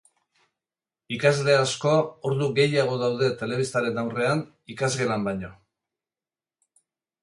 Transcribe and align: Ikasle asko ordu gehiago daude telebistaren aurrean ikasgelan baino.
Ikasle 1.17 1.57
asko 1.57 1.91
ordu 2.31 2.49
gehiago 2.61 2.97
daude 3.05 3.31
telebistaren 3.45 4.03
aurrean 4.07 4.45
ikasgelan 4.77 5.33
baino. 5.33 5.57